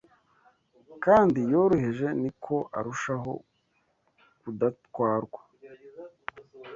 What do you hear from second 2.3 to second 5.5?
ko arushaho kudatwarwa